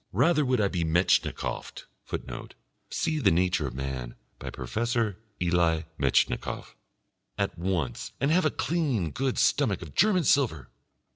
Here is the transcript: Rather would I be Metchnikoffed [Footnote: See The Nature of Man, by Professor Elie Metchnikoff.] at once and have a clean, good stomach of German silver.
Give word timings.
Rather 0.13 0.43
would 0.43 0.59
I 0.59 0.67
be 0.67 0.83
Metchnikoffed 0.83 1.85
[Footnote: 2.05 2.55
See 2.89 3.19
The 3.19 3.29
Nature 3.29 3.67
of 3.67 3.75
Man, 3.75 4.15
by 4.39 4.49
Professor 4.49 5.19
Elie 5.39 5.85
Metchnikoff.] 5.99 6.73
at 7.37 7.55
once 7.55 8.11
and 8.19 8.31
have 8.31 8.43
a 8.45 8.49
clean, 8.49 9.11
good 9.11 9.37
stomach 9.37 9.83
of 9.83 9.93
German 9.93 10.23
silver. 10.23 10.71